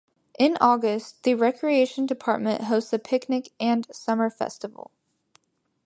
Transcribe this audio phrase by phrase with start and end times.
[0.39, 4.89] In August, the Recreation Department hosts a picnic and summer festival.